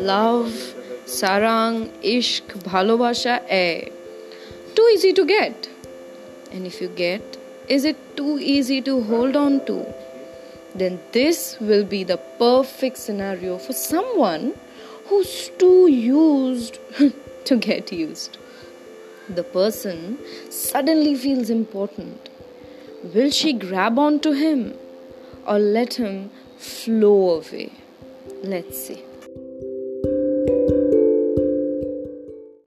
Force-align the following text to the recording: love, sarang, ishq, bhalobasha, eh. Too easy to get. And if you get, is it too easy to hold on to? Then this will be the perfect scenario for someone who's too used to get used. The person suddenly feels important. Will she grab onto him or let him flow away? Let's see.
love, 0.00 0.52
sarang, 1.04 1.88
ishq, 2.02 2.46
bhalobasha, 2.64 3.42
eh. 3.48 3.88
Too 4.74 4.90
easy 4.94 5.12
to 5.12 5.26
get. 5.26 5.68
And 6.52 6.66
if 6.66 6.80
you 6.80 6.88
get, 6.88 7.36
is 7.68 7.84
it 7.84 8.16
too 8.16 8.38
easy 8.38 8.80
to 8.82 9.02
hold 9.02 9.36
on 9.36 9.64
to? 9.66 9.86
Then 10.74 11.00
this 11.12 11.58
will 11.60 11.84
be 11.84 12.04
the 12.04 12.16
perfect 12.38 12.96
scenario 12.96 13.58
for 13.58 13.72
someone 13.72 14.54
who's 15.06 15.50
too 15.58 15.88
used 15.88 16.78
to 17.44 17.56
get 17.56 17.92
used. 17.92 18.38
The 19.28 19.42
person 19.42 20.18
suddenly 20.48 21.14
feels 21.14 21.50
important. 21.50 22.28
Will 23.14 23.30
she 23.30 23.52
grab 23.52 23.98
onto 23.98 24.32
him 24.32 24.74
or 25.46 25.58
let 25.58 25.94
him 25.94 26.30
flow 26.58 27.40
away? 27.40 27.72
Let's 28.42 28.86
see. 28.86 29.04